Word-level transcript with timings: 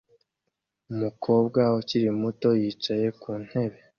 Umukobwa 0.91 1.61
ukiri 1.79 2.09
muto 2.21 2.49
yicaye 2.61 3.07
ku 3.21 3.29
ntebe 3.43 3.77